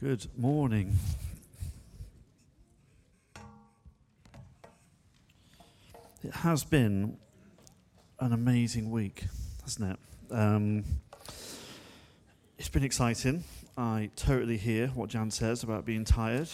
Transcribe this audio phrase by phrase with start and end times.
[0.00, 0.96] Good morning.
[6.22, 7.16] It has been
[8.20, 9.24] an amazing week,
[9.64, 9.98] hasn't it?
[10.32, 10.84] Um,
[12.58, 13.42] it's been exciting.
[13.76, 16.48] I totally hear what Jan says about being tired.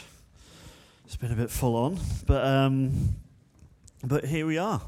[1.05, 3.15] It's been a bit full on, but um,
[4.03, 4.81] but here we are,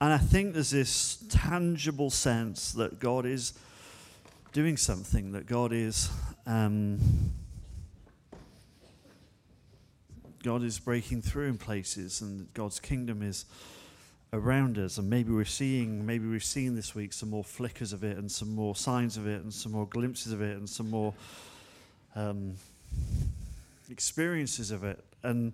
[0.00, 3.52] and I think there's this tangible sense that God is
[4.52, 6.08] doing something, that God is.
[6.46, 7.00] Um,
[10.42, 13.44] God is breaking through in places, and God's kingdom is
[14.32, 14.96] around us.
[14.96, 18.30] And maybe we're seeing, maybe we've seen this week some more flickers of it, and
[18.30, 21.12] some more signs of it, and some more glimpses of it, and some more
[22.16, 22.54] um,
[23.90, 25.02] experiences of it.
[25.22, 25.52] And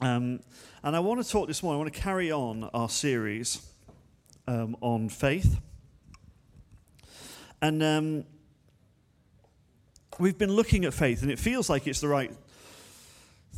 [0.00, 0.40] um,
[0.84, 1.80] and I want to talk this morning.
[1.80, 3.68] I want to carry on our series
[4.46, 5.58] um, on faith,
[7.60, 8.24] and um,
[10.20, 12.30] we've been looking at faith, and it feels like it's the right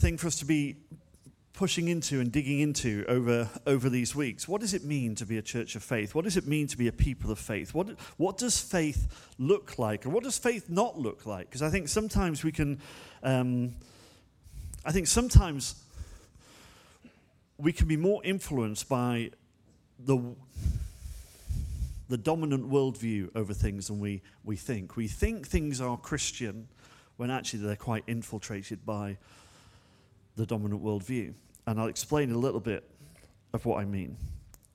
[0.00, 0.76] thing for us to be
[1.52, 4.48] pushing into and digging into over, over these weeks.
[4.48, 6.14] What does it mean to be a church of faith?
[6.14, 7.74] What does it mean to be a people of faith?
[7.74, 10.06] What, what does faith look like?
[10.06, 11.50] And what does faith not look like?
[11.50, 12.80] Because I think sometimes we can,
[13.22, 13.74] um,
[14.86, 15.84] I think sometimes
[17.58, 19.30] we can be more influenced by
[19.98, 20.18] the,
[22.08, 24.96] the dominant worldview over things than we, we think.
[24.96, 26.68] We think things are Christian
[27.18, 29.18] when actually they're quite infiltrated by
[30.36, 31.34] the dominant worldview.
[31.66, 32.88] And I'll explain a little bit
[33.52, 34.16] of what I mean.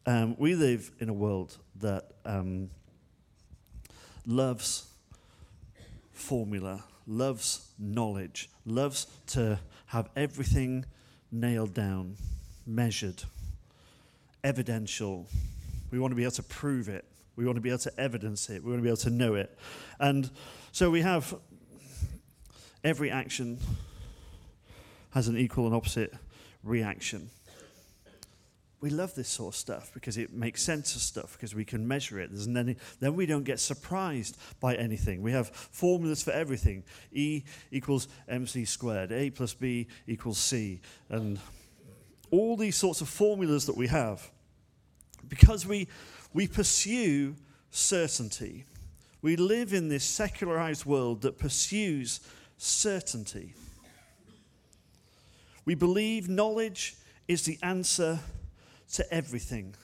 [0.05, 2.69] Um, we live in a world that um,
[4.27, 4.87] loves
[6.11, 10.85] formula, loves knowledge, loves to have everything
[11.31, 12.15] nailed down,
[12.65, 13.23] measured,
[14.43, 15.27] evidential.
[15.91, 17.05] We want to be able to prove it.
[17.35, 18.63] We want to be able to evidence it.
[18.63, 19.57] We want to be able to know it.
[19.99, 20.29] And
[20.71, 21.35] so we have
[22.83, 23.59] every action
[25.15, 26.13] has an equal and opposite
[26.61, 27.29] reaction.
[28.81, 31.87] We love this sort of stuff because it makes sense of stuff because we can
[31.87, 32.29] measure it.
[32.31, 35.21] There's any, then we don't get surprised by anything.
[35.21, 36.83] We have formulas for everything.
[37.13, 41.39] E equals mc squared, A plus B equals C, and
[42.29, 44.29] all these sorts of formulas that we have.
[45.29, 45.87] Because we,
[46.33, 47.35] we pursue
[47.71, 48.65] certainty.
[49.21, 52.19] We live in this secularized world that pursues
[52.57, 53.53] certainty.
[55.65, 56.95] We believe knowledge
[57.27, 58.19] is the answer
[58.93, 59.75] to everything.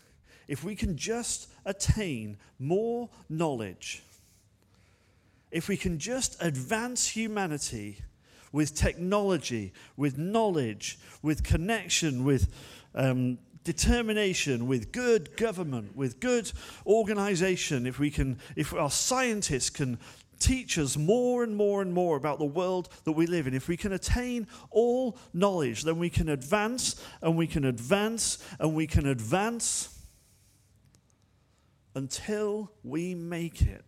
[0.47, 4.03] If we can just attain more knowledge,
[5.49, 7.97] if we can just advance humanity
[8.51, 12.53] with technology, with knowledge, with connection, with
[12.95, 16.51] um, determination, with good government, with good
[16.85, 19.97] organization, if we can, if our scientists can
[20.41, 23.53] teach us more and more and more about the world that we live in.
[23.53, 28.75] If we can attain all knowledge, then we can advance and we can advance and
[28.75, 29.97] we can advance
[31.95, 33.83] until we make it,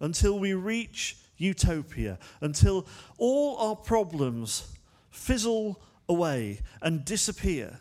[0.00, 2.86] until we reach utopia, until
[3.18, 4.76] all our problems
[5.10, 7.80] fizzle away and disappear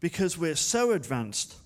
[0.00, 1.56] because we're so advanced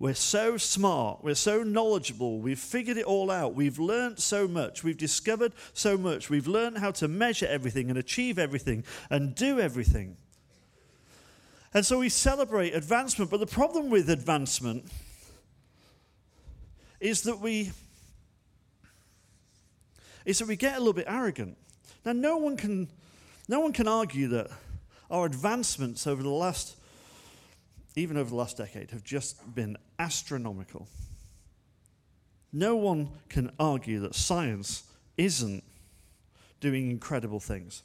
[0.00, 4.84] we're so smart, we're so knowledgeable, we've figured it all out, we've learned so much,
[4.84, 9.58] we've discovered so much, we've learned how to measure everything and achieve everything and do
[9.58, 10.16] everything.
[11.74, 14.84] And so we celebrate advancement, but the problem with advancement
[17.00, 17.72] is that we
[20.24, 21.56] is that we get a little bit arrogant.
[22.04, 22.88] Now no one can
[23.48, 24.48] no one can argue that
[25.10, 26.77] our advancements over the last
[27.96, 30.88] even over the last decade, have just been astronomical.
[32.52, 34.84] No one can argue that science
[35.16, 35.64] isn't
[36.60, 37.82] doing incredible things.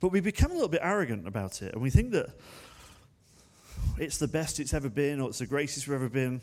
[0.00, 2.30] But we become a little bit arrogant about it, and we think that
[3.98, 6.40] it's the best it's ever been, or it's the greatest we've ever been.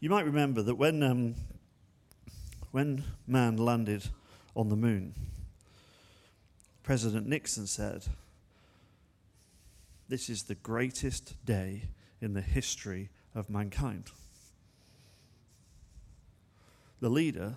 [0.00, 1.34] You might remember that when, um,
[2.72, 4.08] when man landed
[4.54, 5.14] on the moon,
[6.82, 8.04] President Nixon said,
[10.08, 11.82] this is the greatest day
[12.20, 14.04] in the history of mankind.
[17.00, 17.56] The leader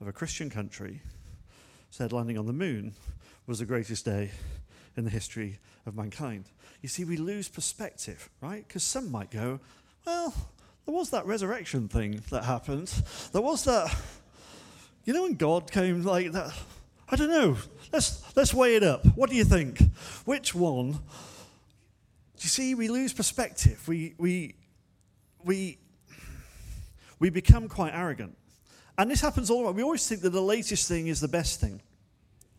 [0.00, 1.00] of a Christian country
[1.90, 2.94] said landing on the moon
[3.46, 4.30] was the greatest day
[4.96, 6.46] in the history of mankind.
[6.82, 8.66] You see, we lose perspective, right?
[8.66, 9.60] Because some might go,
[10.04, 10.34] well,
[10.84, 12.88] there was that resurrection thing that happened.
[13.32, 13.94] There was that,
[15.04, 16.52] you know, when God came like that.
[17.08, 17.56] I don't know.
[17.92, 19.06] Let's, let's weigh it up.
[19.16, 19.78] What do you think?
[20.24, 20.98] Which one
[22.44, 23.86] you see, we lose perspective.
[23.88, 24.54] We, we,
[25.44, 25.78] we,
[27.18, 28.36] we become quite arrogant.
[28.96, 29.76] And this happens all the time.
[29.76, 31.80] We always think that the latest thing is the best thing.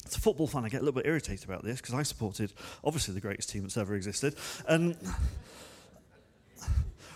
[0.05, 2.53] As a football fan, I get a little bit irritated about this because I supported,
[2.83, 4.35] obviously, the greatest team that's ever existed.
[4.67, 4.97] And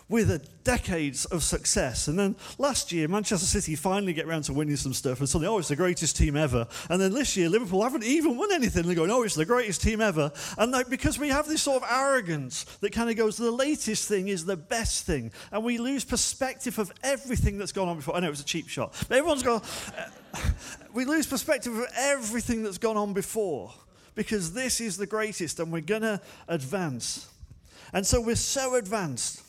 [0.09, 2.07] with a decades of success.
[2.07, 5.47] And then last year, Manchester City finally get around to winning some stuff, and suddenly,
[5.47, 6.67] oh, it's the greatest team ever.
[6.89, 8.85] And then this year, Liverpool haven't even won anything.
[8.85, 10.31] They're going, oh, it's the greatest team ever.
[10.57, 14.07] And like, because we have this sort of arrogance that kind of goes, the latest
[14.07, 15.31] thing is the best thing.
[15.51, 18.15] And we lose perspective of everything that's gone on before.
[18.15, 19.61] I know it was a cheap shot, but everyone's gone,
[19.97, 20.39] uh,
[20.94, 23.73] we lose perspective of everything that's gone on before
[24.15, 27.27] because this is the greatest and we're going to advance.
[27.94, 29.44] And so we're so advanced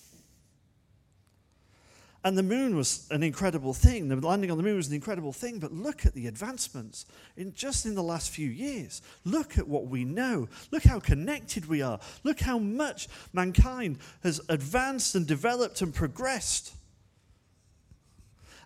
[2.22, 4.08] and the moon was an incredible thing.
[4.08, 5.58] The landing on the moon was an incredible thing.
[5.58, 7.06] But look at the advancements
[7.36, 9.00] in just in the last few years.
[9.24, 10.48] Look at what we know.
[10.70, 11.98] Look how connected we are.
[12.22, 16.74] Look how much mankind has advanced and developed and progressed.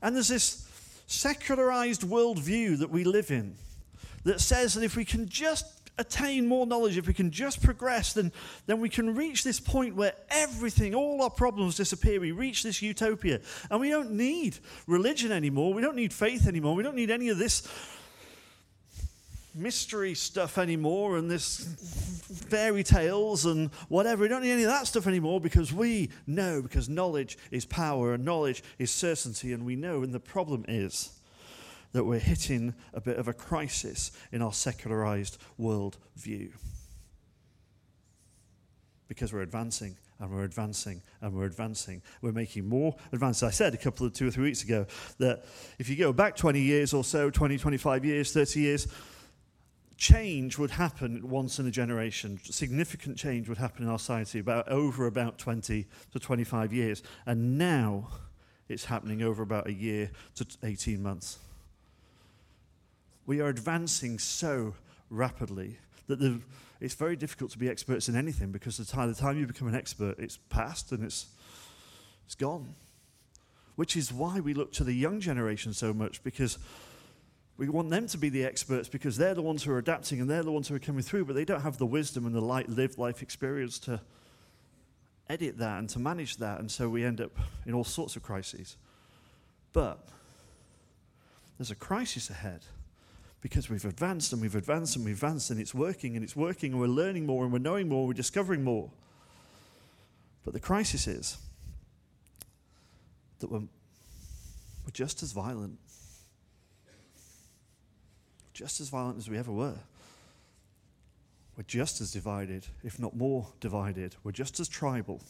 [0.02, 0.68] And there's this
[1.06, 3.54] secularized worldview that we live in
[4.24, 8.12] that says that if we can just attain more knowledge, if we can just progress,
[8.12, 8.32] then,
[8.66, 12.20] then we can reach this point where everything, all our problems disappear.
[12.20, 13.40] We reach this utopia.
[13.70, 15.72] And we don't need religion anymore.
[15.72, 16.74] We don't need faith anymore.
[16.74, 17.68] We don't need any of this
[19.54, 21.58] mystery stuff anymore and this
[22.48, 24.22] fairy tales and whatever.
[24.22, 28.14] We don't need any of that stuff anymore because we know, because knowledge is power
[28.14, 30.02] and knowledge is certainty, and we know.
[30.02, 31.12] And the problem is
[31.94, 36.50] that we're hitting a bit of a crisis in our secularized world view.
[39.06, 42.02] Because we're advancing and we're advancing and we're advancing.
[42.20, 43.44] We're making more advances.
[43.44, 44.86] I said a couple of two or three weeks ago
[45.18, 45.44] that
[45.78, 48.88] if you go back 20 years or so, 20, 25 years, 30 years,
[49.96, 52.40] change would happen once in a generation.
[52.42, 57.04] Significant change would happen in our society about over about 20 to 25 years.
[57.24, 58.08] And now
[58.68, 61.38] it's happening over about a year to 18 months.
[63.26, 64.74] We are advancing so
[65.10, 66.40] rapidly that the,
[66.80, 69.68] it's very difficult to be experts in anything because the time, the time you become
[69.68, 71.26] an expert, it's past and it's,
[72.26, 72.74] it's gone.
[73.76, 76.58] Which is why we look to the young generation so much because
[77.56, 80.28] we want them to be the experts because they're the ones who are adapting and
[80.28, 82.40] they're the ones who are coming through, but they don't have the wisdom and the
[82.40, 84.00] light, lived life experience to
[85.28, 86.60] edit that and to manage that.
[86.60, 87.32] And so we end up
[87.64, 88.76] in all sorts of crises.
[89.72, 90.08] But
[91.58, 92.64] there's a crisis ahead
[93.44, 96.72] because we've advanced and we've advanced and we've advanced and it's working and it's working
[96.72, 98.88] and we're learning more and we're knowing more, we're discovering more.
[100.44, 101.36] But the crisis is
[103.40, 105.78] that we're, we're just as violent,
[108.54, 109.76] just as violent as we ever were.
[111.58, 114.16] We're just as divided, if not more divided.
[114.24, 115.20] We're just as tribal.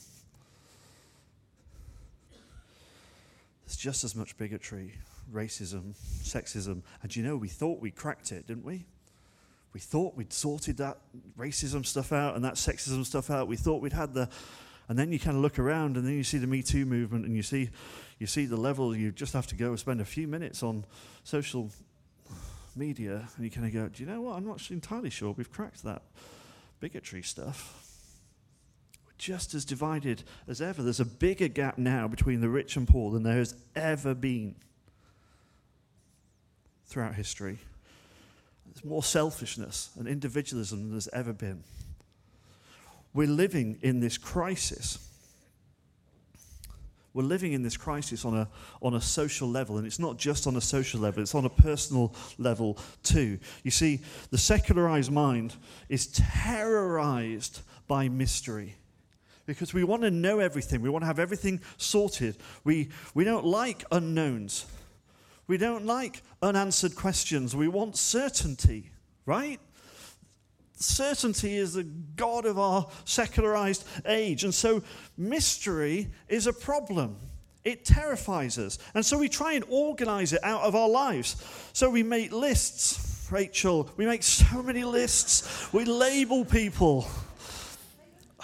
[3.67, 4.93] There's just as much bigotry,
[5.33, 6.83] racism, sexism.
[7.03, 8.87] And you know, we thought we cracked it, didn't we?
[9.73, 10.99] We thought we'd sorted that
[11.37, 13.49] racism stuff out and that sexism stuff out.
[13.49, 14.29] We thought we'd had the.
[14.89, 17.25] And then you kind of look around and then you see the Me Too movement
[17.25, 17.71] and you see,
[18.19, 18.95] you see the level.
[18.95, 20.85] You just have to go and spend a few minutes on
[21.25, 21.71] social
[22.77, 24.37] media and you kind of go, do you know what?
[24.37, 26.03] I'm not entirely sure we've cracked that
[26.81, 27.75] bigotry stuff
[29.07, 30.83] We're just as divided as ever.
[30.83, 34.57] There's a bigger gap now between the rich and poor than there has ever been
[36.95, 37.59] throughout history.
[38.67, 41.65] There's more selfishness and individualism than there's ever been.
[43.13, 45.05] We're living in this crisis.
[47.13, 48.49] We're living in this crisis on a,
[48.81, 51.51] on a social level, and it's not just on a social level, it's on a
[51.51, 53.41] personal level too.
[53.65, 55.57] You see, the secularized mind
[55.89, 58.77] is terrorized by mystery
[59.47, 62.37] because we want to know everything, we want to have everything sorted.
[62.63, 64.67] We, we don't like unknowns.
[65.47, 67.55] We don't like unanswered questions.
[67.55, 68.91] We want certainty,
[69.27, 69.61] right?
[70.77, 74.45] Certainty is the God of our secularized age.
[74.45, 74.83] And so
[75.17, 77.17] mystery is a problem.
[77.65, 78.79] It terrifies us.
[78.95, 81.37] And so we try and organize it out of our lives.
[81.73, 83.91] So we make lists, Rachel.
[83.97, 85.73] We make so many lists.
[85.73, 87.07] We label people.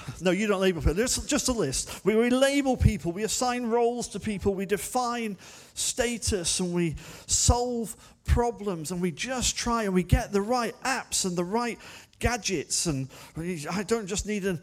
[0.21, 0.95] No, you don't label people.
[0.95, 2.05] There's just a list.
[2.05, 3.11] We, we label people.
[3.13, 4.55] We assign roles to people.
[4.55, 5.39] We define
[5.75, 11.25] status and we solve problems and we just try and we get the right apps
[11.25, 11.79] and the right
[12.19, 12.87] gadgets.
[12.87, 13.09] And
[13.71, 14.61] I don't just need an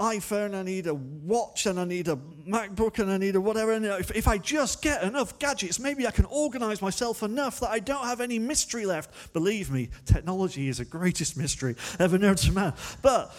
[0.00, 3.72] iPhone, I need a watch, and I need a MacBook, and I need a whatever.
[3.72, 7.70] And if, if I just get enough gadgets, maybe I can organize myself enough that
[7.70, 9.32] I don't have any mystery left.
[9.32, 12.72] Believe me, technology is the greatest mystery ever known to man.
[13.02, 13.32] But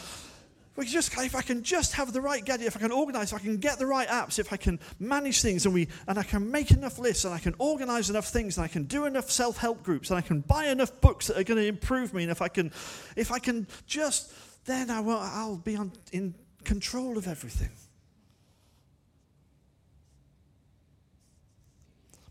[0.75, 3.39] we just, if I can just have the right gadget, if I can organize, if
[3.39, 6.23] I can get the right apps, if I can manage things and, we, and I
[6.23, 9.31] can make enough lists and I can organize enough things and I can do enough
[9.31, 12.31] self-help groups and I can buy enough books that are going to improve me and
[12.31, 12.73] if I can,
[13.15, 14.33] if I can just,
[14.65, 17.69] then I will, I'll be on, in control of everything.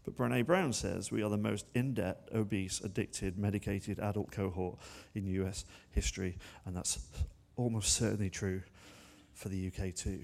[0.05, 4.79] But Brene Brown says we are the most in debt, obese, addicted, medicated adult cohort
[5.15, 6.37] in US history,
[6.67, 6.99] and that's
[7.57, 8.63] almost certainly true
[9.35, 10.21] for the UK too.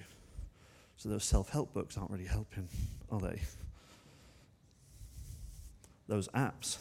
[0.97, 2.69] So those self help books aren't really helping,
[3.11, 3.41] are they?
[6.09, 6.79] Those apps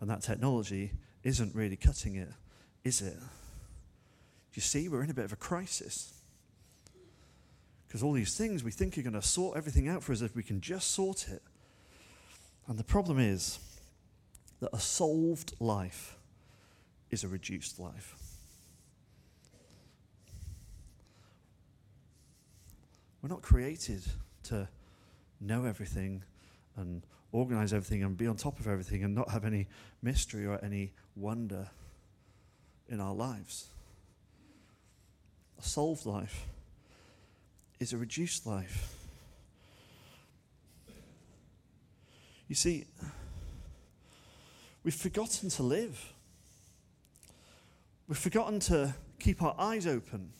[0.00, 2.28] and that technology isn't really cutting it,
[2.84, 3.16] is it?
[4.54, 6.12] You see, we're in a bit of a crisis.
[7.86, 10.34] Because all these things we think are going to sort everything out for us if
[10.34, 11.42] we can just sort it.
[12.66, 13.58] And the problem is
[14.60, 16.16] that a solved life
[17.10, 18.19] is a reduced life.
[23.22, 24.02] We're not created
[24.44, 24.68] to
[25.40, 26.22] know everything
[26.76, 29.66] and organize everything and be on top of everything and not have any
[30.02, 31.68] mystery or any wonder
[32.88, 33.68] in our lives.
[35.58, 36.46] A solved life
[37.78, 38.94] is a reduced life.
[42.48, 42.86] You see,
[44.82, 46.12] we've forgotten to live.
[48.08, 50.32] We've forgotten to keep our eyes open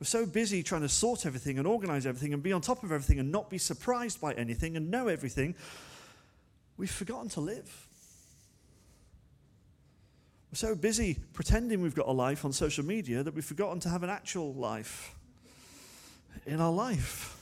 [0.00, 2.92] we're so busy trying to sort everything and organize everything and be on top of
[2.92, 5.56] everything and not be surprised by anything and know everything,
[6.76, 7.86] we've forgotten to live.
[10.52, 13.88] We're so busy pretending we've got a life on social media that we've forgotten to
[13.88, 15.14] have an actual life
[16.46, 17.36] in our life.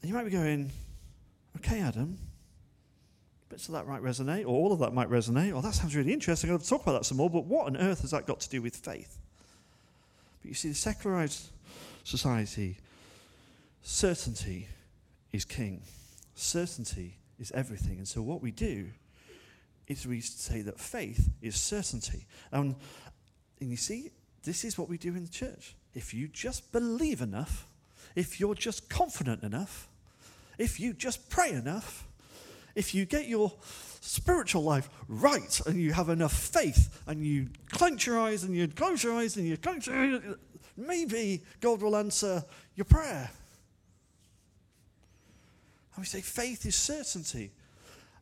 [0.00, 0.70] And you might be going,
[1.56, 2.16] okay, Adam,
[3.48, 6.12] bits of that might resonate, or all of that might resonate, or that sounds really
[6.12, 6.50] interesting.
[6.50, 8.60] I'll talk about that some more, but what on earth has that got to do
[8.60, 9.18] with faith?
[10.40, 11.48] But you see, the secularized
[12.04, 12.78] society,
[13.82, 14.68] certainty
[15.32, 15.82] is king.
[16.34, 17.98] Certainty is everything.
[17.98, 18.88] And so what we do
[19.86, 22.26] is we say that faith is certainty.
[22.52, 22.76] And
[23.60, 24.10] you see,
[24.44, 25.74] this is what we do in the church.
[25.94, 27.66] If you just believe enough,
[28.14, 29.88] if you're just confident enough,
[30.58, 32.07] if you just pray enough,
[32.78, 33.52] if you get your
[34.00, 38.68] spiritual life right and you have enough faith and you clench your eyes and you
[38.68, 40.22] close your eyes and you clench your eyes,
[40.76, 42.44] maybe God will answer
[42.76, 43.30] your prayer.
[45.94, 47.50] And we say faith is certainty.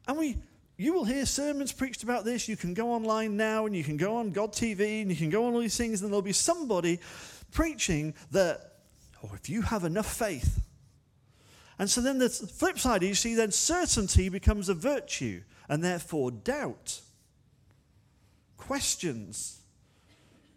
[0.09, 0.39] And we
[0.79, 2.49] you will hear sermons preached about this.
[2.49, 5.31] You can go online now and you can go on God TV and you can
[5.31, 7.01] go on all these things, and there'll be somebody
[7.51, 8.73] preaching that,
[9.25, 10.61] oh, if you have enough faith,
[11.79, 16.31] and so then the flip side you see, then certainty becomes a virtue, and therefore
[16.31, 17.01] doubt,
[18.57, 19.61] questions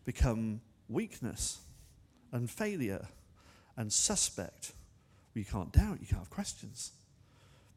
[0.05, 1.59] become weakness
[2.31, 3.05] and failure
[3.75, 4.73] and suspect.
[5.33, 6.91] You can't doubt, you can't have questions.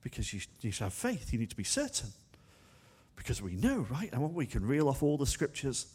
[0.03, 2.09] Because you need to have faith, you need to be certain.
[3.15, 4.13] Because we know, right?
[4.13, 5.87] And we can reel off all the scriptures.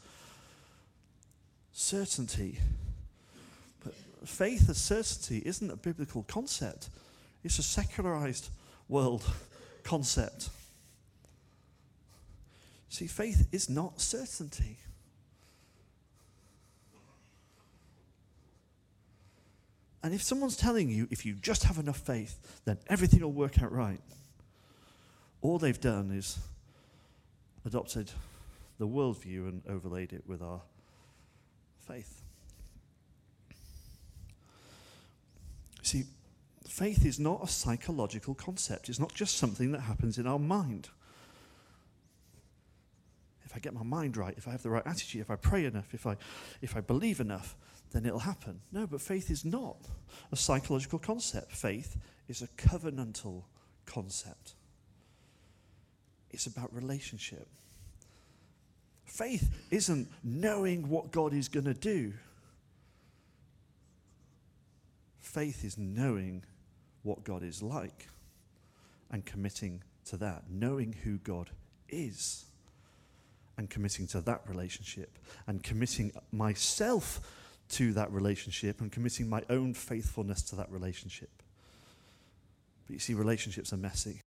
[1.74, 2.60] Certainty.
[3.84, 3.94] But
[4.25, 6.89] faith as certainty isn't a biblical concept.
[7.44, 8.50] It's a secularized
[8.89, 9.24] world
[9.84, 10.50] concept.
[12.89, 14.77] See, faith is not certainty.
[20.03, 23.62] And if someone's telling you if you just have enough faith, then everything will work
[23.62, 24.00] out right,
[25.41, 26.39] all they've done is
[27.65, 28.12] adopted
[28.79, 30.62] the worldview and overlaid it with our
[31.88, 32.22] faith.
[35.82, 36.06] See,
[36.67, 40.89] faith is not a psychological concept, it's not just something that happens in our mind.
[43.45, 45.65] If I get my mind right, if I have the right attitude, if I pray
[45.65, 46.17] enough, if I,
[46.62, 47.55] if I believe enough,
[47.91, 48.59] then it'll happen.
[48.71, 49.77] No, but faith is not
[50.31, 51.53] a psychological concept.
[51.53, 51.97] Faith
[52.27, 53.43] is a covenantal
[53.86, 54.55] concept.
[56.29, 57.47] It's about relationship.
[59.05, 62.13] Faith isn't knowing what God is going to do.
[65.21, 66.43] Faith is knowing
[67.08, 68.10] what God is like
[69.10, 71.50] and committing to that, knowing who God
[71.88, 72.46] is
[73.58, 77.22] and committing to that relationship and committing myself
[77.70, 81.42] to that relationship and committing my own faithfulness to that relationship.
[82.86, 84.22] But you see, relationships are messy.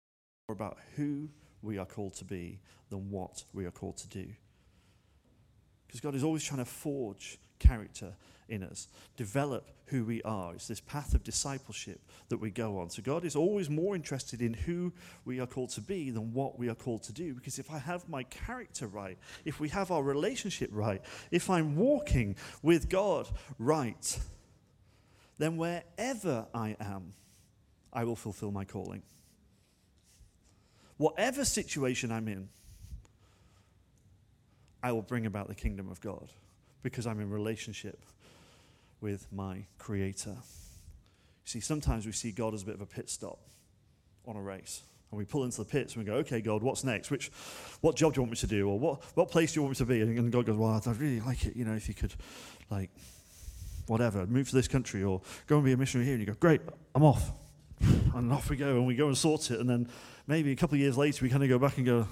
[0.48, 1.28] More about who
[1.62, 4.26] we are called to be than what we are called to do.
[5.86, 8.14] Because God is always trying to forge character
[8.48, 10.54] in us, develop who we are.
[10.54, 12.90] It's this path of discipleship that we go on.
[12.90, 14.92] So God is always more interested in who
[15.24, 17.34] we are called to be than what we are called to do.
[17.34, 21.00] Because if I have my character right, if we have our relationship right,
[21.30, 24.18] if I'm walking with God right,
[25.38, 27.12] then wherever I am,
[27.92, 29.02] I will fulfill my calling.
[30.96, 32.48] Whatever situation I'm in,
[34.82, 36.30] I will bring about the kingdom of God
[36.82, 38.04] because I'm in relationship
[39.00, 40.36] with my Creator.
[41.44, 43.38] See, sometimes we see God as a bit of a pit stop
[44.26, 44.82] on a race.
[45.10, 47.10] And we pull into the pits and we go, okay, God, what's next?
[47.10, 47.32] Which,
[47.80, 48.68] what job do you want me to do?
[48.68, 50.00] Or what, what place do you want me to be?
[50.02, 52.14] And God goes, well, I'd really like it, you know, if you could,
[52.70, 52.90] like,
[53.88, 56.14] whatever, move to this country or go and be a missionary here.
[56.14, 56.60] And you go, great,
[56.94, 57.32] I'm off.
[58.12, 59.60] And off we go and we go and sort it.
[59.60, 59.88] And then
[60.26, 62.08] maybe a couple of years later, we kind of go back and go,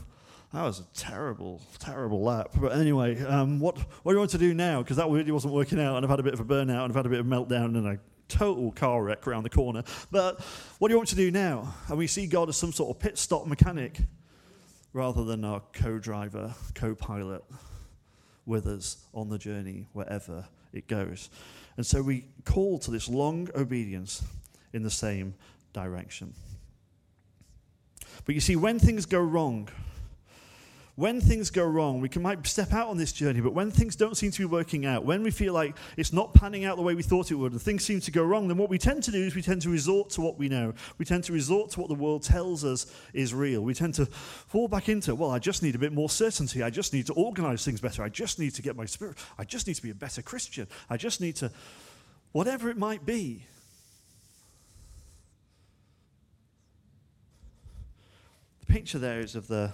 [0.52, 2.50] that was a terrible, terrible lap.
[2.58, 4.82] But anyway, um, what, what do you want to do now?
[4.82, 6.90] Because that really wasn't working out, and I've had a bit of a burnout, and
[6.90, 9.82] I've had a bit of a meltdown, and a total car wreck around the corner.
[10.10, 10.40] But
[10.78, 11.74] what do you want to do now?
[11.88, 13.98] And we see God as some sort of pit stop mechanic
[14.92, 17.44] rather than our co driver, co pilot
[18.46, 21.30] with us on the journey wherever it goes.
[21.76, 24.22] And so we call to this long obedience
[24.72, 25.34] in the same
[25.72, 26.34] direction.
[28.24, 29.68] But you see, when things go wrong,
[30.98, 33.94] when things go wrong, we can might step out on this journey, but when things
[33.94, 36.82] don't seem to be working out, when we feel like it's not panning out the
[36.82, 39.04] way we thought it would, and things seem to go wrong, then what we tend
[39.04, 40.74] to do is we tend to resort to what we know.
[40.98, 43.60] We tend to resort to what the world tells us is real.
[43.60, 46.64] We tend to fall back into, well, I just need a bit more certainty.
[46.64, 48.02] I just need to organize things better.
[48.02, 49.18] I just need to get my spirit.
[49.38, 50.66] I just need to be a better Christian.
[50.90, 51.52] I just need to,
[52.32, 53.44] whatever it might be.
[58.58, 59.72] The picture there is of the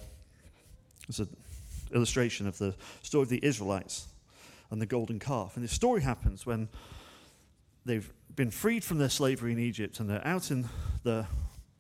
[1.08, 1.28] it's an
[1.92, 4.08] illustration of the story of the Israelites
[4.70, 5.56] and the golden calf.
[5.56, 6.68] And this story happens when
[7.84, 10.68] they've been freed from their slavery in Egypt and they're out in
[11.02, 11.26] the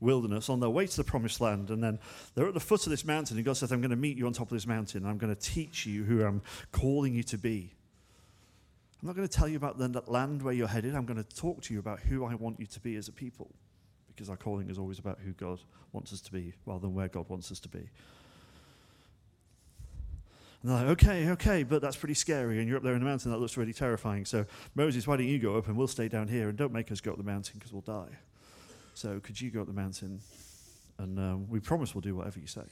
[0.00, 1.70] wilderness on their way to the promised land.
[1.70, 1.98] And then
[2.34, 3.36] they're at the foot of this mountain.
[3.36, 5.02] And God says, I'm going to meet you on top of this mountain.
[5.02, 7.72] And I'm going to teach you who I'm calling you to be.
[9.02, 10.94] I'm not going to tell you about the land where you're headed.
[10.94, 13.12] I'm going to talk to you about who I want you to be as a
[13.12, 13.50] people.
[14.08, 15.58] Because our calling is always about who God
[15.92, 17.88] wants us to be rather than where God wants us to be.
[20.64, 22.58] And they're like, okay, okay, but that's pretty scary.
[22.58, 24.24] And you're up there in the mountain, that looks really terrifying.
[24.24, 26.90] So, Moses, why don't you go up and we'll stay down here and don't make
[26.90, 28.16] us go up the mountain because we'll die.
[28.94, 30.20] So, could you go up the mountain?
[30.96, 32.62] And um, we promise we'll do whatever you say.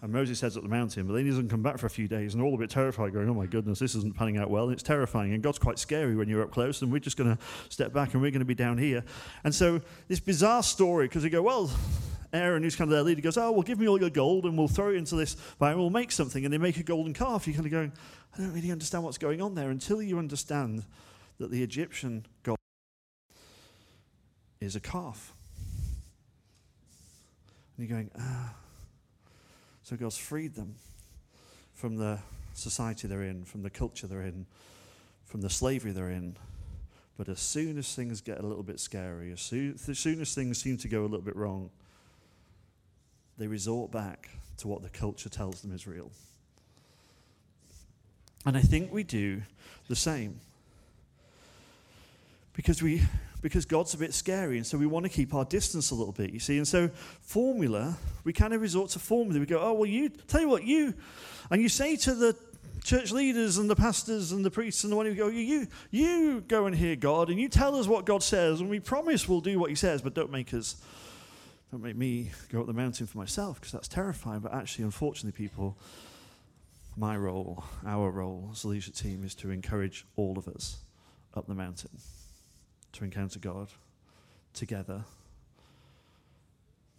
[0.00, 2.08] And Moses heads up the mountain, but then he doesn't come back for a few
[2.08, 4.64] days, and all a bit terrified, going, Oh my goodness, this isn't panning out well.
[4.64, 7.36] And it's terrifying, and God's quite scary when you're up close, and we're just going
[7.36, 9.04] to step back and we're going to be down here.
[9.44, 11.70] And so, this bizarre story, because they go, Well,
[12.36, 14.56] Aaron, who's kind of their leader, goes, Oh, well, give me all your gold and
[14.56, 16.44] we'll throw it into this fire and we'll make something.
[16.44, 17.46] And they make a golden calf.
[17.46, 17.92] You're kind of going,
[18.34, 20.84] I don't really understand what's going on there until you understand
[21.38, 22.56] that the Egyptian god
[24.60, 25.32] is a calf.
[27.76, 28.54] And you're going, Ah.
[29.86, 30.74] So God's freed them
[31.72, 32.18] from the
[32.54, 34.46] society they're in, from the culture they're in,
[35.24, 36.36] from the slavery they're in.
[37.16, 40.34] But as soon as things get a little bit scary, as soon, as soon as
[40.34, 41.70] things seem to go a little bit wrong,
[43.38, 46.10] they resort back to what the culture tells them is real.
[48.44, 49.42] And I think we do
[49.88, 50.40] the same.
[52.54, 53.02] Because we
[53.42, 56.12] because God's a bit scary, and so we want to keep our distance a little
[56.12, 56.56] bit, you see.
[56.56, 56.88] And so
[57.20, 59.38] formula, we kind of resort to formula.
[59.38, 60.94] We go, oh well, you tell you what, you
[61.50, 62.36] and you say to the
[62.82, 66.40] church leaders and the pastors and the priests and the one who go, you, you,
[66.46, 69.40] go and hear God and you tell us what God says, and we promise we'll
[69.40, 70.76] do what He says, but don't make us
[71.76, 74.40] don't make me go up the mountain for myself because that's terrifying.
[74.40, 75.76] But actually, unfortunately, people,
[76.96, 80.78] my role, our role as a leadership team is to encourage all of us
[81.34, 81.90] up the mountain
[82.92, 83.68] to encounter God
[84.54, 85.04] together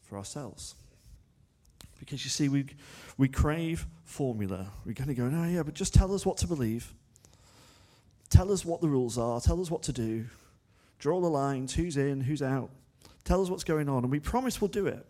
[0.04, 0.76] for ourselves.
[2.00, 2.68] Because you see, we,
[3.18, 4.68] we crave formula.
[4.86, 6.94] We're going to go, no, yeah, but just tell us what to believe.
[8.30, 9.42] Tell us what the rules are.
[9.42, 10.26] Tell us what to do.
[11.00, 12.70] Draw the lines who's in, who's out.
[13.28, 15.06] Tell us what's going on, and we promise we'll do it.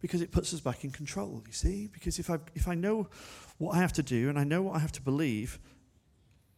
[0.00, 1.88] Because it puts us back in control, you see?
[1.92, 3.08] Because if I, if I know
[3.58, 5.58] what I have to do and I know what I have to believe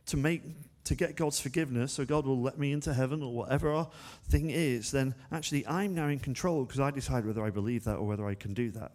[0.05, 0.43] to make
[0.85, 3.89] to get God's forgiveness, so God will let me into heaven or whatever our
[4.29, 7.97] thing is, then actually I'm now in control because I decide whether I believe that
[7.97, 8.93] or whether I can do that.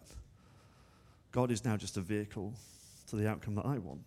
[1.32, 2.54] God is now just a vehicle
[3.08, 4.02] to the outcome that I want.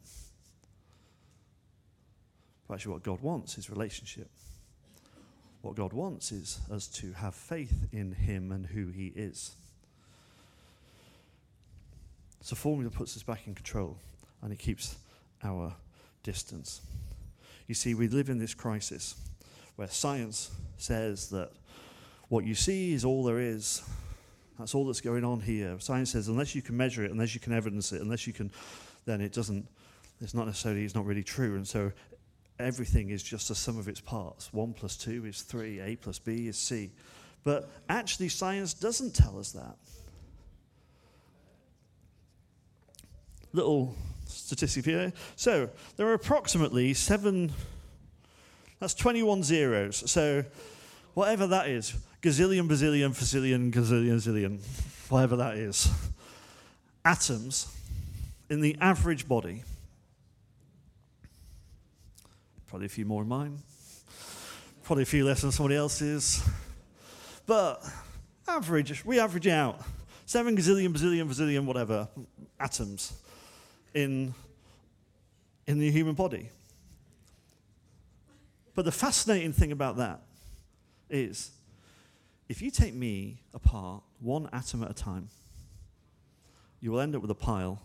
[2.69, 4.29] But actually, what God wants is relationship.
[5.63, 9.55] What God wants is us to have faith in Him and who He is.
[12.41, 13.97] So, formula puts us back in control.
[14.41, 14.97] and it keeps
[15.41, 15.73] our
[16.21, 16.81] distance.
[17.67, 19.15] You see, we live in this crisis
[19.77, 21.49] where science says that
[22.27, 23.83] what you see is all there is.
[24.59, 25.77] That's all that's going on here.
[25.79, 28.51] Science says unless you can measure it, unless you can evidence it, unless you can,
[29.05, 29.65] then it doesn't,
[30.19, 31.55] it's not necessarily, it's not really true.
[31.55, 31.93] And so
[32.59, 34.53] everything is just a sum of its parts.
[34.53, 36.91] One plus two is three, A plus B is C.
[37.43, 39.75] But actually, science doesn't tell us that.
[43.51, 45.13] Little statistic here.
[45.35, 47.51] So there are approximately seven,
[48.79, 50.09] that's 21 zeros.
[50.09, 50.43] So
[51.13, 54.59] whatever that is, gazillion, bazillion, facillion, gazillion, zillion,
[55.09, 55.89] whatever that is,
[57.05, 57.67] atoms
[58.49, 59.63] in the average body.
[62.73, 63.59] Probably a few more in mine,
[64.81, 66.43] probably a few less than somebody else's.
[67.45, 67.83] But
[68.47, 69.79] average, we average out
[70.25, 72.07] seven gazillion, bazillion, bazillion, whatever
[72.59, 73.13] atoms
[73.93, 74.33] in,
[75.67, 76.49] in the human body.
[78.73, 80.21] But the fascinating thing about that
[81.11, 81.51] is
[82.49, 85.29] if you take me apart one atom at a time,
[86.79, 87.83] you will end up with a pile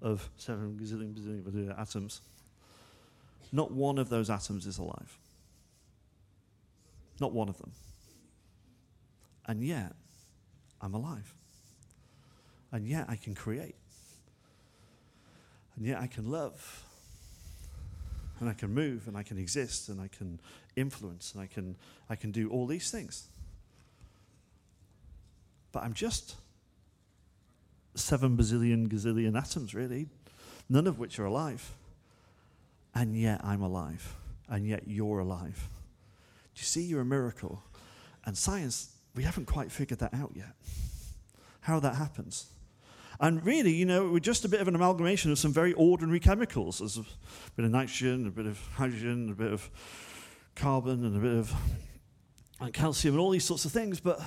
[0.00, 2.20] of seven gazillion, bazillion, bazillion atoms.
[3.52, 5.18] Not one of those atoms is alive.
[7.20, 7.72] Not one of them.
[9.46, 9.92] And yet,
[10.80, 11.34] I'm alive.
[12.72, 13.74] And yet, I can create.
[15.76, 16.84] And yet, I can love.
[18.38, 20.40] And I can move, and I can exist, and I can
[20.76, 21.76] influence, and I can,
[22.08, 23.26] I can do all these things.
[25.72, 26.36] But I'm just
[27.94, 30.08] seven bazillion gazillion atoms, really,
[30.68, 31.72] none of which are alive.
[32.94, 34.16] And yet, I'm alive.
[34.48, 35.68] And yet, you're alive.
[36.54, 37.62] Do you see you're a miracle?
[38.24, 40.54] And science we haven't quite figured that out yet,
[41.62, 42.46] how that happens.
[43.18, 46.20] And really, you know, we're just a bit of an amalgamation of some very ordinary
[46.20, 46.78] chemicals.
[46.78, 47.04] There's a
[47.54, 49.68] bit of nitrogen, a bit of hydrogen, a bit of
[50.54, 51.52] carbon, and a bit of
[52.60, 54.20] and calcium, and all these sorts of things, but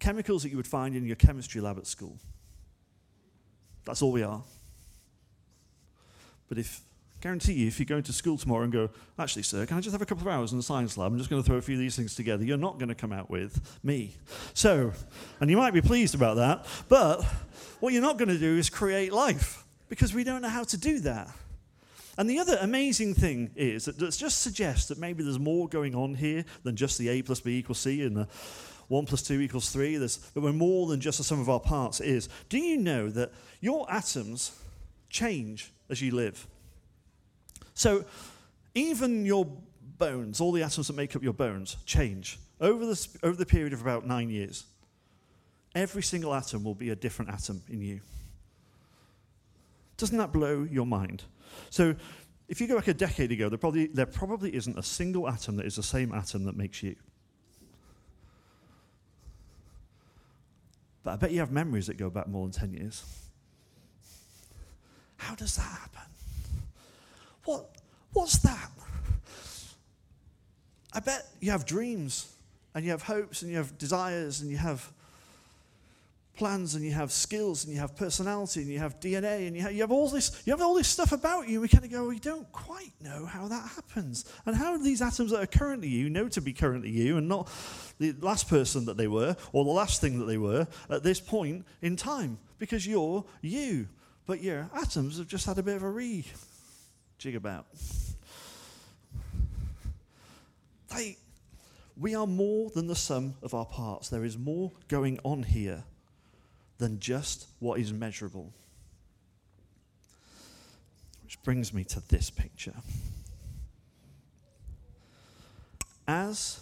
[0.00, 2.18] chemicals that you would find in your chemistry lab at school.
[3.84, 4.42] That's all we are.
[6.48, 6.82] But if
[7.22, 9.92] Guarantee you, if you go into school tomorrow and go, actually, sir, can I just
[9.92, 11.12] have a couple of hours in the science lab?
[11.12, 12.42] I'm just going to throw a few of these things together.
[12.42, 14.16] You're not going to come out with me.
[14.54, 14.92] So,
[15.38, 17.22] and you might be pleased about that, but
[17.78, 20.76] what you're not going to do is create life because we don't know how to
[20.76, 21.28] do that.
[22.18, 25.94] And the other amazing thing is that it just suggests that maybe there's more going
[25.94, 28.28] on here than just the A plus B equals C and the
[28.88, 29.96] 1 plus 2 equals 3.
[29.96, 32.28] There's, that we're more than just the sum of our parts is.
[32.48, 33.30] Do you know that
[33.60, 34.60] your atoms
[35.08, 36.48] change as you live?
[37.82, 38.04] So
[38.76, 39.44] even your
[39.98, 43.72] bones, all the atoms that make up your bones, change over the, over the period
[43.72, 44.66] of about nine years.
[45.74, 48.00] Every single atom will be a different atom in you.
[49.96, 51.24] Doesn't that blow your mind?
[51.70, 51.96] So
[52.48, 55.56] if you go back a decade ago, there probably, there probably isn't a single atom
[55.56, 56.94] that is the same atom that makes you.
[61.02, 63.02] But I bet you have memories that go back more than 10 years.
[65.16, 66.12] How does that happen?
[67.44, 67.66] What,
[68.12, 68.70] what's that?
[70.92, 72.32] I bet you have dreams
[72.74, 74.90] and you have hopes and you have desires and you have
[76.34, 79.62] plans and you have skills and you have personality and you have DNA and you
[79.62, 81.60] have, you have all this you have all this stuff about you.
[81.60, 85.30] We kind of go, we don't quite know how that happens and how these atoms
[85.30, 87.50] that are currently you know to be currently you and not
[87.98, 91.20] the last person that they were or the last thing that they were at this
[91.20, 93.88] point in time because you're you,
[94.26, 96.24] but your atoms have just had a bit of a re
[97.22, 97.66] jig about.
[100.92, 101.16] They,
[101.96, 104.08] we are more than the sum of our parts.
[104.08, 105.84] There is more going on here
[106.78, 108.52] than just what is measurable.
[111.22, 112.74] Which brings me to this picture.
[116.08, 116.58] As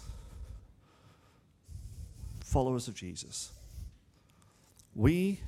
[2.41, 3.51] followers of Jesus,
[4.93, 5.39] we,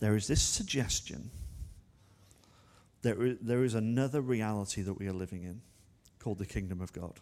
[0.00, 1.30] there is this suggestion
[3.02, 5.60] there is, there is another reality that we are living in
[6.18, 7.14] called the kingdom of God.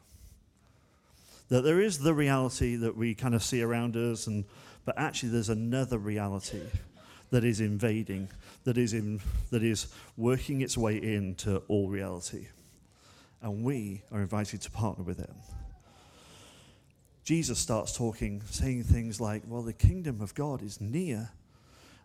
[1.48, 4.44] That there is the reality that we kind of see around us, and,
[4.84, 6.62] but actually there's another reality
[7.30, 8.28] that is invading,
[8.64, 12.46] that is, in, that is working its way into all reality.
[13.42, 15.30] And we are invited to partner with it.
[17.24, 21.30] Jesus starts talking, saying things like, Well, the kingdom of God is near,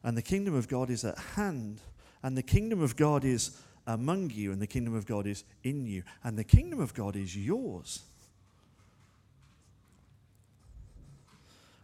[0.03, 1.79] and the kingdom of God is at hand,
[2.25, 5.85] and the kingdom of God is among you, and the kingdom of God is in
[5.85, 8.01] you, and the kingdom of God is yours.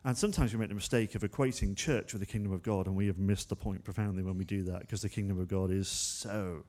[0.03, 2.95] And sometimes we make the mistake of equating church with the kingdom of God, and
[2.95, 5.69] we have missed the point profoundly when we do that because the kingdom of God
[5.69, 6.63] is so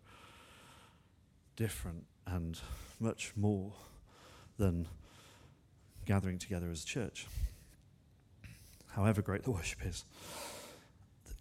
[1.57, 2.61] different and
[3.01, 3.73] much more
[4.59, 4.87] than
[6.05, 7.27] gathering together as a church.
[8.89, 10.05] However great the worship is,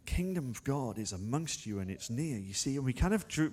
[0.05, 2.37] kingdom of God is amongst you and it's near.
[2.37, 3.51] You see, and we kind of drew,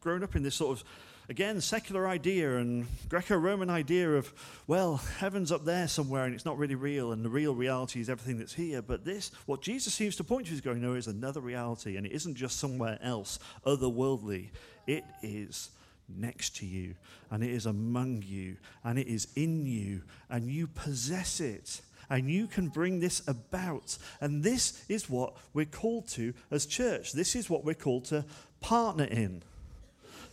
[0.00, 0.84] grown up in this sort of
[1.30, 4.34] again, secular idea and Greco Roman idea of,
[4.66, 8.10] well, heaven's up there somewhere and it's not really real, and the real reality is
[8.10, 8.82] everything that's here.
[8.82, 12.04] But this, what Jesus seems to point to, is going, no, is another reality, and
[12.04, 14.50] it isn't just somewhere else, otherworldly.
[14.88, 15.70] It is
[16.08, 16.96] next to you,
[17.30, 21.80] and it is among you, and it is in you, and you possess it.
[22.10, 23.96] And you can bring this about.
[24.20, 27.12] And this is what we're called to as church.
[27.12, 28.24] This is what we're called to
[28.60, 29.42] partner in.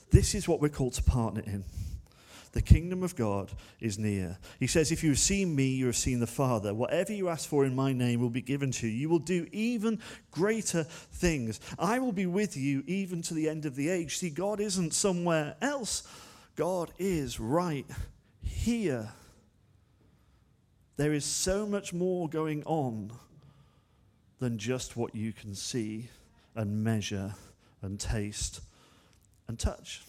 [0.10, 1.63] This is what we're called to partner in.
[2.54, 4.40] The kingdom of God is near.
[4.60, 6.74] He says, If you have seen me, you have seen the Father.
[6.74, 8.94] Whatever you ask for in my name will be given to you.
[8.94, 10.00] You will do even
[10.32, 11.60] greater things.
[11.78, 14.18] I will be with you even to the end of the age.
[14.18, 16.08] See, God isn't somewhere else,
[16.56, 17.86] God is right
[18.42, 19.10] here.
[20.97, 23.12] There is so much more going on
[24.39, 26.10] than just what you can see
[26.55, 27.36] and measure
[27.81, 28.62] and taste
[29.47, 30.01] and touch.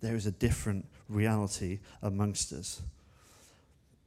[0.00, 2.82] There is a different reality amongst us.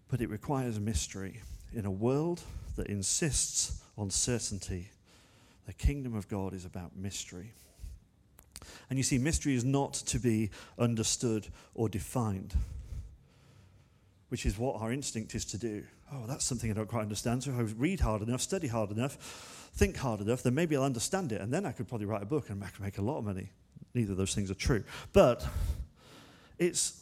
[0.09, 1.41] But it requires mystery.
[1.73, 2.41] In a world
[2.75, 4.89] that insists on certainty,
[5.65, 7.53] the kingdom of God is about mystery.
[8.89, 12.55] And you see, mystery is not to be understood or defined,
[14.35, 15.81] which is what our instinct is to do.
[16.11, 17.41] Oh, that's something I don't quite understand.
[17.41, 19.13] So if I read hard enough, study hard enough,
[19.75, 22.25] think hard enough, then maybe I'll understand it, and then I could probably write a
[22.25, 23.53] book and I could make a lot of money.
[23.93, 24.83] Neither of those things are true.
[25.13, 25.47] But
[26.59, 27.01] it's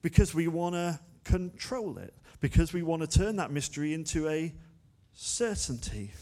[0.00, 4.54] because we want to control it, because we want to turn that mystery into a
[5.14, 6.12] certainty.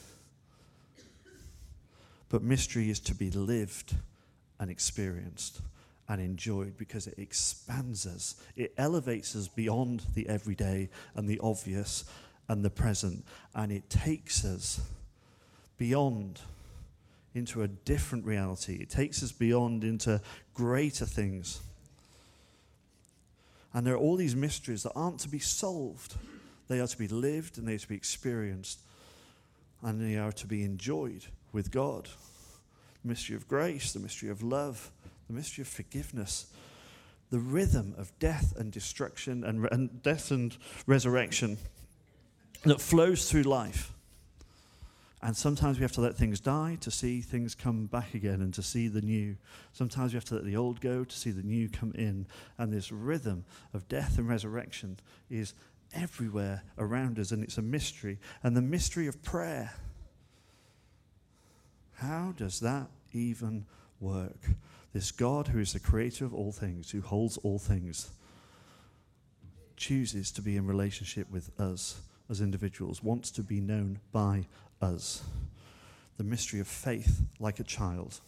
[2.31, 3.95] But mystery is to be lived
[4.59, 5.61] and experienced
[6.09, 8.37] and enjoyed because it expands us.
[8.57, 12.05] It elevates us beyond the everyday and the obvious
[12.49, 14.81] and the present, and it takes us
[15.79, 16.41] beyond
[17.35, 18.79] into a different reality.
[18.81, 20.21] It takes us beyond into
[20.55, 21.61] greater things.
[23.75, 26.15] And there are all these mysteries that aren't to be solved,
[26.69, 28.81] they are to be lived and they are to be experienced,
[29.83, 32.09] and they are to be enjoyed with God.
[33.03, 34.91] The mystery of grace, the mystery of love,
[35.27, 36.47] the mystery of forgiveness,
[37.31, 41.59] the rhythm of death and destruction and, and death and resurrection
[42.65, 43.93] that flows through life.
[45.23, 48.53] And sometimes we have to let things die to see things come back again and
[48.55, 49.37] to see the new.
[49.73, 52.27] Sometimes we have to let the old go to see the new come in.
[52.59, 55.55] And this rhythm of death and resurrection is
[55.95, 58.19] everywhere around us, and it's a mystery.
[58.43, 59.73] And the mystery of prayer.
[61.95, 63.65] How does that even
[64.01, 64.49] work?
[64.93, 68.11] This God who is the creator of all things, who holds all things,
[69.77, 74.47] chooses to be in relationship with us as individuals, wants to be known by
[74.81, 75.23] us.
[76.17, 78.21] The mystery of faith like a child.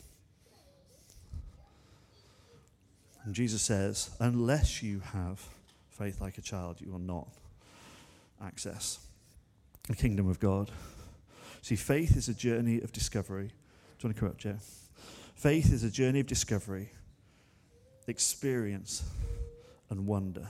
[3.24, 5.42] And Jesus says, unless you have
[5.90, 7.28] faith like a child, you will not
[8.42, 9.00] access
[9.88, 10.70] the kingdom of God.
[11.62, 13.48] See, faith is a journey of discovery.
[13.48, 14.56] Do you want to come up, Joe?
[15.38, 16.90] Faith is a journey of discovery,
[18.08, 19.04] experience,
[19.88, 20.48] and wonder.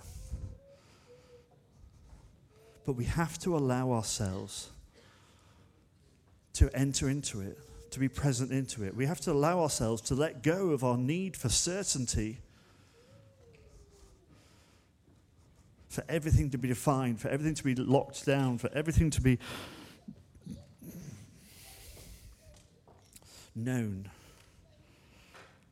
[2.86, 4.70] But we have to allow ourselves
[6.54, 7.58] to enter into it,
[7.90, 8.96] to be present into it.
[8.96, 12.38] We have to allow ourselves to let go of our need for certainty,
[15.90, 19.38] for everything to be defined, for everything to be locked down, for everything to be
[23.54, 24.08] known.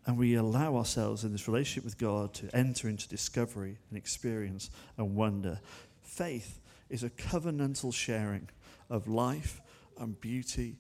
[0.06, 4.70] And we allow ourselves in this relationship with God to enter into discovery and experience
[4.96, 5.60] and wonder.
[6.02, 8.48] Faith is a covenantal sharing
[8.88, 9.60] of life
[9.98, 10.76] and beauty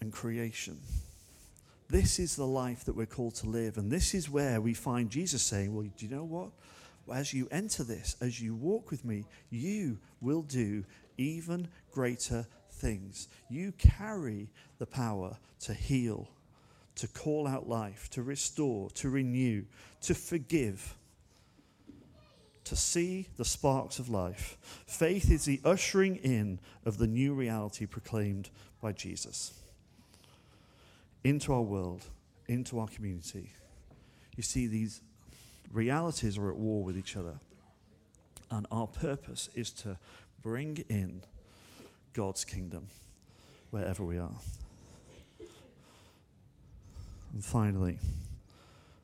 [0.00, 0.80] and creation.
[1.88, 3.78] This is the life that we're called to live.
[3.78, 6.50] And this is where we find Jesus saying, Well, do you know what?
[7.12, 10.84] As you enter this, as you walk with me, you will do
[11.16, 13.28] even greater things.
[13.48, 14.48] You carry
[14.78, 16.28] the power to heal,
[16.96, 19.64] to call out life, to restore, to renew,
[20.02, 20.96] to forgive
[22.66, 24.58] to see the sparks of life.
[24.86, 28.50] Faith is the ushering in of the new reality proclaimed
[28.82, 29.54] by Jesus
[31.22, 32.04] into our world,
[32.48, 33.52] into our community.
[34.36, 35.00] You see, these
[35.72, 37.38] realities are at war with each other.
[38.50, 39.96] And our purpose is to
[40.42, 41.22] bring in
[42.14, 42.88] God's kingdom
[43.70, 44.38] wherever we are.
[47.32, 47.98] And finally,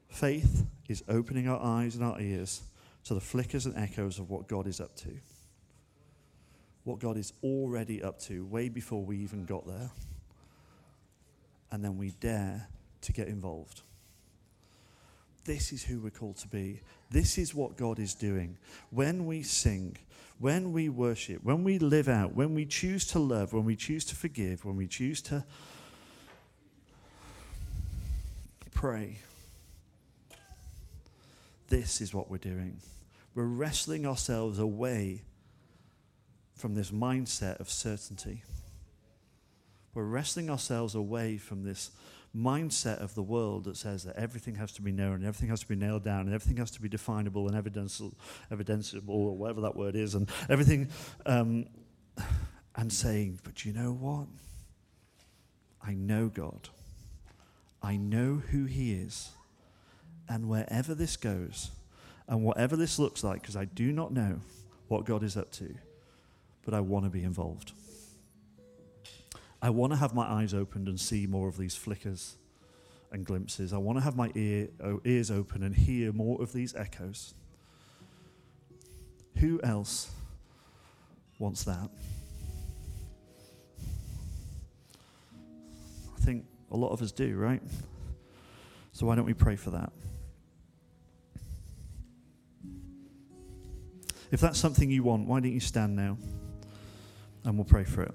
[0.08, 2.62] faith is opening our eyes and our ears
[3.04, 5.10] to the flickers and echoes of what God is up to.
[6.84, 9.90] What God is already up to, way before we even got there.
[11.70, 12.68] And then we dare
[13.02, 13.82] to get involved.
[15.44, 16.80] This is who we're called to be.
[17.10, 18.56] This is what God is doing.
[18.90, 19.96] When we sing,
[20.38, 24.04] when we worship, when we live out, when we choose to love, when we choose
[24.06, 25.44] to forgive, when we choose to
[28.82, 29.16] pray,
[31.68, 32.78] this is what we're doing.
[33.32, 35.22] We're wrestling ourselves away
[36.56, 38.42] from this mindset of certainty.
[39.94, 41.92] We're wrestling ourselves away from this
[42.36, 45.60] mindset of the world that says that everything has to be known and everything has
[45.60, 48.14] to be nailed down and everything has to be definable and evidenceable,
[48.50, 50.88] evidenceable or whatever that word is and everything
[51.24, 51.66] um,
[52.74, 54.26] and saying, but you know what?
[55.86, 56.68] I know God.
[57.82, 59.30] I know who He is.
[60.28, 61.70] And wherever this goes,
[62.28, 64.40] and whatever this looks like, because I do not know
[64.88, 65.74] what God is up to,
[66.64, 67.72] but I want to be involved.
[69.60, 72.36] I want to have my eyes opened and see more of these flickers
[73.10, 73.72] and glimpses.
[73.72, 74.68] I want to have my ear,
[75.04, 77.34] ears open and hear more of these echoes.
[79.38, 80.10] Who else
[81.38, 81.90] wants that?
[86.16, 87.62] I think a lot of us do, right?
[88.92, 89.92] So why don't we pray for that?
[94.30, 96.16] If that's something you want, why don't you stand now
[97.44, 98.14] and we'll pray for it?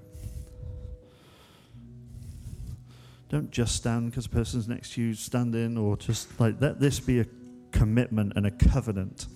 [3.29, 6.79] Don't just stand because the person's next to you, stand in, or just like let
[6.79, 7.25] this be a
[7.71, 9.27] commitment and a covenant.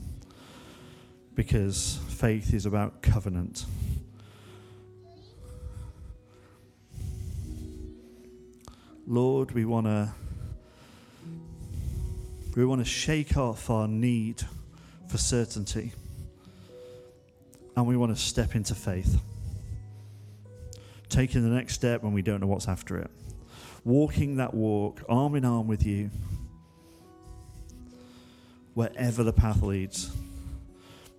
[1.36, 3.66] Because faith is about covenant.
[9.12, 10.14] Lord, we want to
[12.56, 14.42] we want to shake off our need
[15.08, 15.92] for certainty.
[17.76, 19.22] And we want to step into faith.
[21.10, 23.12] Taking the next step when we don't know what's after it
[23.84, 26.12] walking that walk arm in arm with you
[28.76, 30.12] wherever the path leads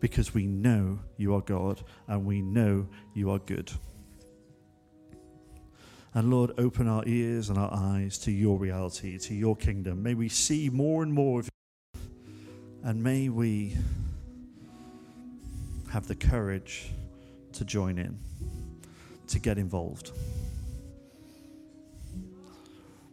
[0.01, 3.71] because we know you are God and we know you are good.
[6.15, 10.03] And Lord, open our ears and our eyes to your reality, to your kingdom.
[10.03, 12.01] May we see more and more of you.
[12.85, 13.77] And may we
[15.91, 16.91] have the courage
[17.55, 18.19] to join in,
[19.29, 20.11] to get involved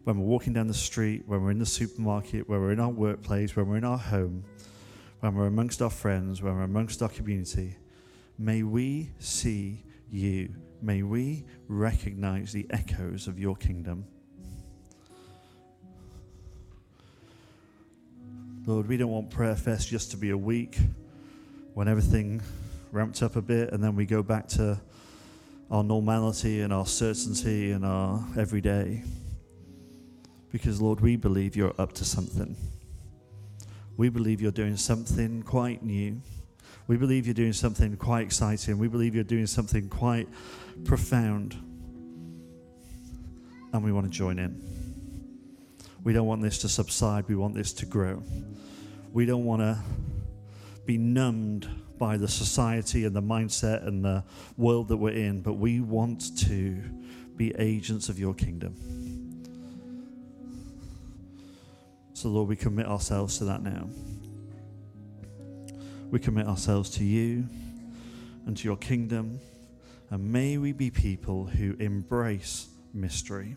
[0.09, 2.89] when we're walking down the street, when we're in the supermarket, when we're in our
[2.89, 4.43] workplace, when we're in our home,
[5.19, 7.75] when we're amongst our friends, when we're amongst our community,
[8.35, 10.49] may we see you.
[10.81, 14.05] May we recognize the echoes of your kingdom.
[18.65, 20.77] Lord, we don't want Prayer Fest just to be a week
[21.73, 22.41] when everything
[22.91, 24.79] ramped up a bit and then we go back to
[25.69, 29.03] our normality and our certainty and our everyday.
[30.51, 32.55] Because, Lord, we believe you're up to something.
[33.97, 36.21] We believe you're doing something quite new.
[36.89, 38.80] We believe you're doing something quite exciting.
[38.80, 40.28] We believe you're doing something quite
[40.86, 41.54] profound.
[43.71, 44.60] And we want to join in.
[46.04, 47.28] We don't want this to subside.
[47.28, 48.23] We want this to grow.
[49.13, 49.78] We don't want to
[50.88, 54.23] be numbed by the society and the mindset and the
[54.58, 56.82] world that we're in, but we want to
[57.38, 58.73] be agents of your kingdom.
[62.13, 63.89] So, Lord, we commit ourselves to that now.
[66.12, 67.45] We commit ourselves to you
[68.45, 69.39] and to your kingdom.
[70.10, 73.56] And may we be people who embrace mystery,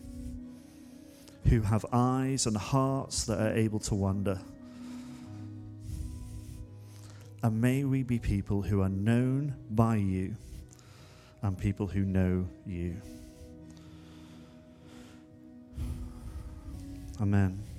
[1.49, 4.39] who have eyes and hearts that are able to wonder.
[7.41, 10.35] And may we be people who are known by you
[11.41, 12.95] and people who know you.
[17.19, 17.72] Amen.